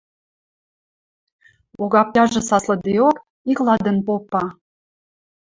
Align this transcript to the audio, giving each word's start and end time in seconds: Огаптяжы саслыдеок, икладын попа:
Огаптяжы 1.83 2.41
саслыдеок, 2.49 3.17
икладын 3.51 3.97
попа: 4.05 4.43